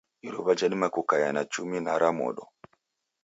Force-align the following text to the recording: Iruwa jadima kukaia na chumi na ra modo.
Iruwa 0.21 0.55
jadima 0.55 0.89
kukaia 0.89 1.33
na 1.33 1.41
chumi 1.51 1.77
na 1.81 1.97
ra 2.01 2.11
modo. 2.17 2.43